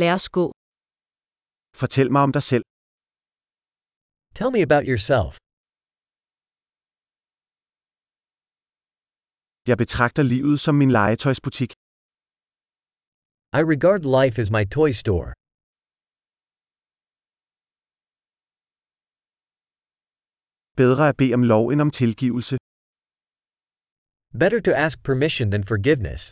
Lad 0.00 0.12
os 0.18 0.28
gå. 0.38 0.46
Fortæl 1.80 2.08
mig 2.14 2.22
om 2.26 2.32
dig 2.36 2.44
selv. 2.52 2.64
Tell 4.38 4.50
me 4.56 4.60
about 4.68 4.84
yourself. 4.92 5.32
Jeg 9.70 9.76
betragter 9.82 10.22
livet 10.34 10.56
som 10.64 10.74
min 10.82 10.90
legetøjsbutik. 10.98 11.70
I 13.60 13.62
regard 13.74 14.02
life 14.18 14.36
as 14.42 14.48
my 14.56 14.64
toy 14.76 14.90
store. 15.02 15.28
Bedre 20.80 21.04
at 21.10 21.16
bede 21.20 21.34
om 21.38 21.42
lov 21.52 21.64
end 21.72 21.80
om 21.86 21.90
tilgivelse. 22.02 22.54
Better 24.42 24.60
to 24.66 24.72
ask 24.86 24.96
permission 25.10 25.46
than 25.52 25.64
forgiveness. 25.72 26.22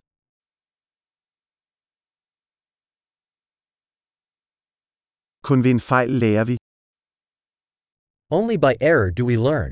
Kun 5.48 5.59
ved 5.64 5.71
en 5.71 5.80
fejl 5.90 6.11
lærer 6.22 6.44
vi. 6.50 6.57
Only 8.39 8.57
by 8.64 8.72
error 8.90 9.11
do 9.18 9.22
we 9.30 9.36
learn. 9.49 9.71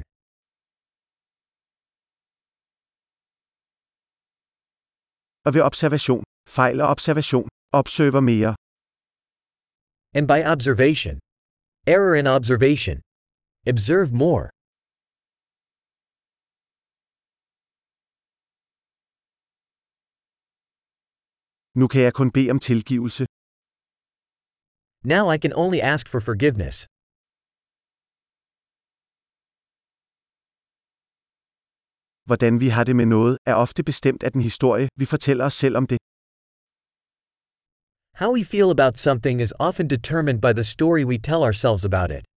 Og 5.46 5.50
ved 5.54 5.62
observation, 5.70 6.24
fejl 6.58 6.76
og 6.84 6.88
observation, 6.94 7.48
observer 7.80 8.22
mere. 8.30 8.52
And 10.16 10.26
by 10.32 10.40
observation. 10.54 11.16
Error 11.94 12.14
in 12.20 12.26
observation. 12.38 12.96
Observe 13.72 14.08
more. 14.22 14.46
Nu 21.80 21.84
kan 21.92 22.00
jeg 22.06 22.14
kun 22.14 22.30
bede 22.36 22.50
om 22.54 22.58
tilgivelse. 22.70 23.24
Now 25.04 25.30
I 25.34 25.38
can 25.38 25.52
only 25.54 25.80
ask 25.80 26.08
for 26.08 26.20
forgiveness. 26.20 26.86
Hvordan 32.28 32.60
vi 32.60 32.68
har 32.68 32.84
det 32.84 32.96
med 32.96 33.06
noget, 33.06 33.38
er 33.46 33.54
ofte 33.54 33.82
bestemt 33.84 34.22
af 34.22 34.32
den 34.32 34.40
historie, 34.40 34.88
vi 35.00 35.04
fortæller 35.04 35.44
os 35.44 35.54
selv 35.54 35.76
om 35.76 35.86
det. 35.86 35.98
How 38.20 38.30
we 38.36 38.44
feel 38.44 38.70
about 38.70 38.98
something 38.98 39.40
is 39.40 39.52
often 39.58 39.88
determined 39.88 40.40
by 40.46 40.52
the 40.52 40.64
story 40.64 41.04
we 41.04 41.18
tell 41.18 41.42
ourselves 41.48 41.84
about 41.84 42.10
it. 42.18 42.29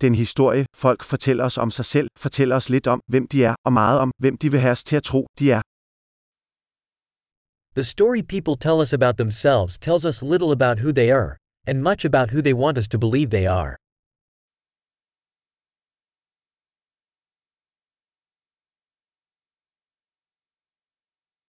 Den 0.00 0.14
historie, 0.14 0.64
folk 0.74 1.04
fortæller 1.04 1.44
os 1.44 1.58
om 1.58 1.70
sig 1.70 1.84
selv, 1.84 2.08
fortæller 2.24 2.56
os 2.56 2.68
lidt 2.68 2.86
om, 2.86 3.00
hvem 3.12 3.28
de 3.32 3.44
er, 3.44 3.54
og 3.66 3.72
meget 3.72 4.00
om, 4.00 4.10
hvem 4.18 4.36
de 4.38 4.50
vil 4.50 4.60
have 4.60 4.72
os 4.72 4.84
til 4.84 4.96
at 4.96 5.02
tro, 5.02 5.26
de 5.38 5.50
er. 5.56 5.62
The 7.78 7.84
story 7.94 8.22
people 8.34 8.56
tell 8.66 8.78
us 8.84 8.92
about 8.92 9.16
themselves 9.22 9.78
tells 9.78 10.04
us 10.10 10.22
little 10.22 10.52
about 10.58 10.76
who 10.82 10.92
they 10.92 11.10
are, 11.20 11.30
and 11.68 11.76
much 11.90 12.02
about 12.10 12.28
who 12.32 12.40
they 12.42 12.54
want 12.64 12.78
us 12.78 12.88
to 12.88 12.98
believe 13.04 13.28
they 13.36 13.46
are. 13.60 13.72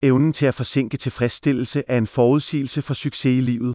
Evnen 0.04 0.34
til 0.34 0.46
at 0.46 0.56
forsinke 0.56 0.98
tilfredsstillelse 0.98 1.84
er 1.88 1.98
en 1.98 2.08
forudsigelse 2.08 2.82
for 2.82 2.94
succes 2.94 3.38
i 3.40 3.42
livet. 3.52 3.74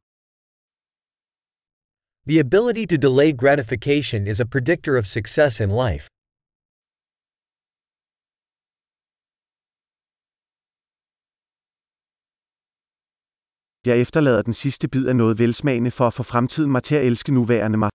The 2.26 2.40
ability 2.40 2.86
to 2.86 2.96
delay 2.96 3.32
gratification 3.32 4.26
is 4.26 4.40
a 4.40 4.46
predictor 4.46 4.96
of 4.96 5.06
success 5.06 5.60
in 5.60 5.68
life. 5.68 6.08
Jeg 13.86 14.00
efterlader 14.00 14.42
den 14.42 14.52
sidste 14.52 14.88
bid 14.88 15.08
af 15.08 15.16
noget 15.16 15.38
velsmagende 15.38 15.90
for 15.90 16.06
at 16.06 16.14
få 16.14 16.22
fremtiden 16.22 16.70
mig 16.72 16.82
til 16.82 16.94
at 16.94 17.06
elske 17.06 17.32
nuværende 17.32 17.78
mig. 17.78 17.90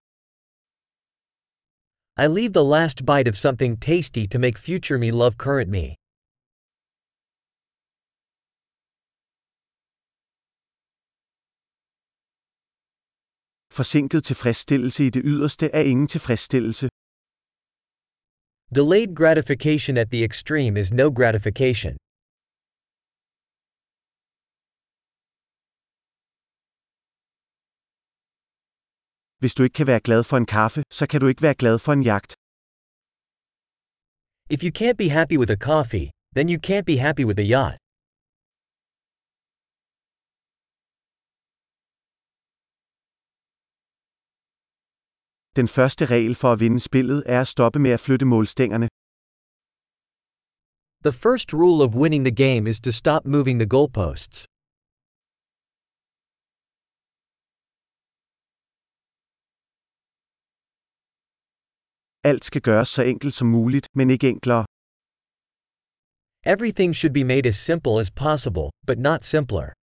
I 2.26 2.28
leave 2.38 2.54
the 2.60 2.68
last 2.76 2.98
bite 3.10 3.30
of 3.32 3.36
something 3.46 3.82
tasty 3.82 4.24
to 4.34 4.38
make 4.40 4.58
future 4.68 5.00
me 5.00 5.10
love 5.12 5.36
current 5.46 5.70
me. 5.78 5.86
Forsinket 13.80 14.24
tilfredsstillelse 14.24 15.02
i 15.08 15.10
det 15.10 15.22
yderste 15.26 15.66
er 15.80 15.84
ingen 15.92 16.08
tilfredsstillelse. 16.08 16.86
Delayed 18.80 19.12
gratification 19.22 19.98
at 19.98 20.10
the 20.14 20.24
extreme 20.30 20.74
is 20.82 20.90
no 21.02 21.08
gratification. 21.20 21.94
Hvis 29.42 29.54
du 29.58 29.64
ikke 29.64 29.78
kan 29.80 29.88
være 29.88 30.06
glad 30.08 30.24
for 30.30 30.38
en 30.38 30.46
kaffe, 30.46 30.82
så 30.98 31.04
kan 31.12 31.22
du 31.22 31.28
ikke 31.28 31.42
være 31.42 31.60
glad 31.62 31.80
for 31.86 31.94
en 31.94 32.04
jagt. 32.12 32.32
If 34.54 34.60
you 34.66 34.72
can't 34.80 34.98
be 35.04 35.10
happy 35.20 35.38
with 35.42 35.52
a 35.58 35.60
coffee, 35.70 36.08
then 36.36 36.46
you 36.52 36.60
can't 36.68 36.86
be 36.92 36.98
happy 37.08 37.26
with 37.30 37.40
a 37.46 37.48
yacht. 37.56 37.78
Den 45.56 45.68
første 45.68 46.06
regel 46.06 46.36
for 46.36 46.52
at 46.54 46.60
vinde 46.60 46.80
spillet 46.80 47.24
er 47.26 47.42
at 47.42 47.48
stoppe 47.48 47.80
med 47.80 47.92
at 47.92 48.00
flytte 48.00 48.26
målstængerne. 48.26 48.88
The 51.08 51.14
first 51.26 51.54
rule 51.54 51.80
of 51.86 51.96
winning 52.02 52.24
the 52.30 52.36
game 52.46 52.64
is 52.72 52.80
to 52.86 52.92
stop 52.92 53.22
moving 53.26 53.58
the 53.60 53.70
goalposts. 53.76 54.38
Alt 62.24 62.44
skal 62.46 62.62
gøres 62.62 62.88
så 62.88 63.02
enkelt 63.04 63.34
som 63.34 63.48
muligt, 63.48 63.88
men 63.96 64.10
ikke 64.10 64.30
enklere. 64.30 64.66
Everything 66.54 66.96
should 66.96 67.14
be 67.14 67.24
made 67.24 67.46
as 67.52 67.56
simple 67.70 68.00
as 68.04 68.12
possible, 68.12 68.68
but 68.88 68.98
not 69.00 69.24
simpler. 69.24 69.79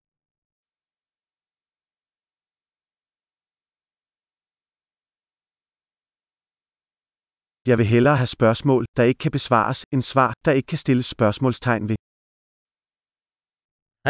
Jeg 7.70 7.78
vil 7.78 7.86
hellere 7.86 8.18
have 8.22 8.32
spørgsmål, 8.38 8.86
der 8.98 9.04
ikke 9.04 9.22
kan 9.26 9.32
besvares, 9.32 9.80
end 9.94 10.02
svar, 10.02 10.34
der 10.46 10.52
ikke 10.52 10.68
kan 10.68 10.78
stilles 10.78 11.06
spørgsmålstegn 11.16 11.84
ved. 11.90 11.96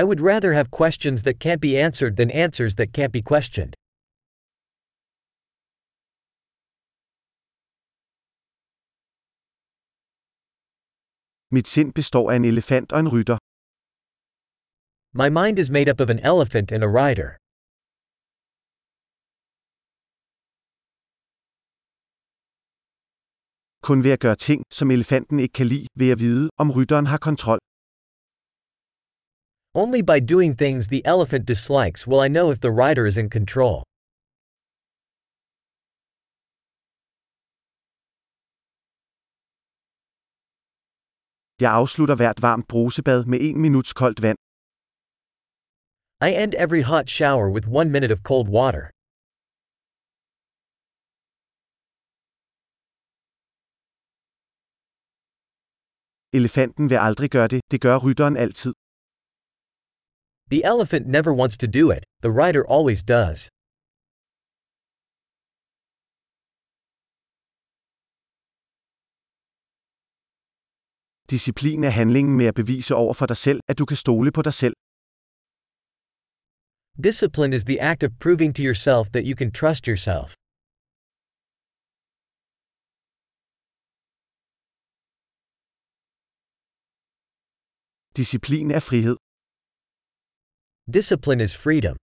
I 0.01 0.03
would 0.09 0.21
rather 0.31 0.51
have 0.59 0.67
questions 0.79 1.19
that 1.27 1.35
can't 1.45 1.61
be 1.67 1.73
answered 1.85 2.13
than 2.19 2.29
answers 2.45 2.73
that 2.79 2.89
can't 2.97 3.13
be 3.17 3.23
questioned. 3.31 3.73
Mit 11.55 11.67
sind 11.67 11.93
består 11.93 12.31
af 12.31 12.35
en 12.35 12.45
elefant 12.45 12.91
og 12.91 12.99
en 12.99 13.09
rytter. 13.15 13.37
My 15.21 15.29
mind 15.29 15.59
is 15.59 15.69
made 15.69 15.87
up 15.91 15.99
of 16.01 16.09
an 16.09 16.19
elephant 16.31 16.71
and 16.71 16.83
a 16.83 16.87
rider. 17.01 17.42
Kun 23.87 24.03
ved 24.03 24.11
at 24.11 24.19
gøre 24.25 24.35
ting, 24.35 24.59
som 24.71 24.91
elefanten 24.91 25.39
ikke 25.39 25.53
kan 25.53 25.67
lide, 25.67 25.87
vil 25.99 26.07
jeg 26.07 26.19
vide, 26.19 26.49
om 26.61 26.71
rytteren 26.77 27.07
har 27.11 27.17
kontrol. 27.29 27.59
Only 29.83 30.01
by 30.11 30.19
doing 30.33 30.51
things 30.63 30.87
the 30.93 31.01
elephant 31.13 31.45
dislikes 31.53 32.07
will 32.09 32.21
I 32.27 32.29
know 32.37 32.47
if 32.53 32.59
the 32.65 32.73
rider 32.83 33.05
is 33.11 33.17
in 33.17 33.29
control. 33.37 33.77
Jeg 41.63 41.71
afslutter 41.81 42.15
hvert 42.15 42.41
varmt 42.41 42.67
brusebad 42.67 43.25
med 43.25 43.39
en 43.41 43.61
minuts 43.61 43.93
koldt 43.93 44.21
vand. 44.21 44.37
I 46.27 46.29
end 46.43 46.53
every 46.65 46.83
hot 46.91 47.07
shower 47.09 47.47
with 47.55 47.67
one 47.79 47.89
minute 47.95 48.11
of 48.15 48.19
cold 48.29 48.47
water. 48.59 48.92
Elefanten 56.39 56.89
vil 56.89 56.99
aldrig 57.07 57.29
gøre 57.29 57.47
det, 57.47 57.61
det 57.71 57.81
gør 57.81 57.95
rytteren 58.05 58.37
altid. 58.37 58.73
The 60.51 60.61
elephant 60.73 61.05
never 61.17 61.33
wants 61.41 61.57
to 61.57 61.67
do 61.79 61.91
it, 61.95 62.03
the 62.25 62.31
rider 62.41 62.63
always 62.75 63.01
does. 63.15 63.39
Disciplin 71.29 71.83
er 71.83 71.89
handlingen 71.89 72.37
med 72.37 72.45
at 72.45 72.55
bevise 72.55 72.95
over 72.95 73.13
for 73.13 73.25
dig 73.25 73.37
selv, 73.37 73.59
at 73.67 73.77
du 73.79 73.85
kan 73.85 73.97
stole 73.97 74.31
på 74.31 74.41
dig 74.41 74.53
selv. 74.53 74.75
Discipline 77.09 77.55
is 77.55 77.63
the 77.63 77.81
act 77.91 78.03
of 78.03 78.11
proving 78.19 78.55
to 78.55 78.61
yourself 78.69 79.09
that 79.15 79.25
you 79.29 79.35
can 79.35 79.51
trust 79.51 79.85
yourself. 79.87 80.42
Disciplin 88.19 88.71
er 88.71 88.79
frihed. 88.89 89.17
Discipline 90.97 91.41
is 91.47 91.53
freedom. 91.63 91.95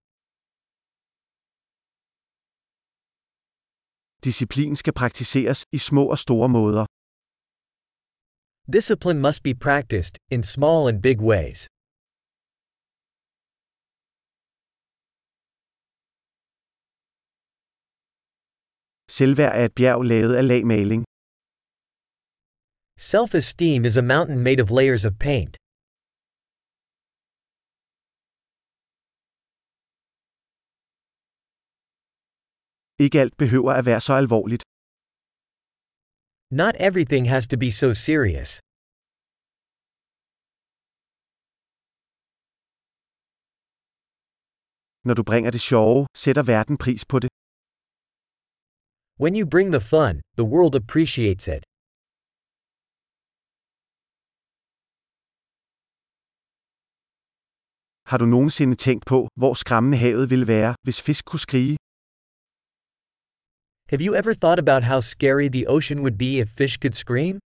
Disciplin 4.26 4.76
skal 4.76 4.94
praktiseres 5.02 5.60
i 5.76 5.78
små 5.88 6.02
og 6.14 6.18
store 6.18 6.48
måder. 6.58 6.84
Discipline 8.76 9.20
must 9.26 9.40
be 9.48 9.54
practiced, 9.66 10.14
in 10.34 10.42
small 10.54 10.82
and 10.90 10.98
big 11.08 11.18
ways. 11.30 11.60
Selvværd 19.18 19.52
er 19.60 19.64
et 19.68 19.74
bjerg 19.78 20.00
lavet 20.12 20.34
af 20.40 20.44
lagmaling. 20.52 21.02
Self 23.12 23.30
esteem 23.42 23.80
is 23.90 23.96
a 24.02 24.04
mountain 24.14 24.38
made 24.48 24.60
of 24.64 24.70
layers 24.78 25.04
of 25.04 25.14
paint. 25.28 25.59
Ikke 33.05 33.19
alt 33.25 33.35
behøver 33.43 33.73
at 33.79 33.85
være 33.91 34.00
så 34.08 34.12
alvorligt. 34.23 34.62
Not 36.61 36.75
everything 36.88 37.25
has 37.35 37.44
to 37.52 37.56
be 37.64 37.70
so 37.81 37.88
serious. 38.08 38.50
Når 45.06 45.14
du 45.19 45.23
bringer 45.31 45.50
det 45.56 45.62
sjove, 45.70 46.00
sætter 46.25 46.44
verden 46.55 46.76
pris 46.85 47.02
på 47.12 47.17
det. 47.23 47.31
When 49.23 49.32
you 49.38 49.46
bring 49.55 49.69
the 49.76 49.85
fun, 49.93 50.14
the 50.38 50.46
world 50.55 50.75
appreciates 50.82 51.46
it. 51.56 51.62
Har 58.11 58.19
du 58.23 58.26
nogensinde 58.37 58.75
tænkt 58.87 59.05
på, 59.12 59.19
hvor 59.41 59.55
skræmmende 59.62 59.99
havet 60.05 60.26
ville 60.32 60.46
være, 60.55 60.73
hvis 60.85 60.99
fisk 61.08 61.25
kunne 61.31 61.44
skrige? 61.49 61.76
Have 63.90 64.00
you 64.00 64.14
ever 64.14 64.34
thought 64.34 64.60
about 64.60 64.84
how 64.84 65.00
scary 65.00 65.48
the 65.48 65.66
ocean 65.66 66.00
would 66.02 66.16
be 66.16 66.38
if 66.38 66.48
fish 66.48 66.76
could 66.76 66.94
scream? 66.94 67.40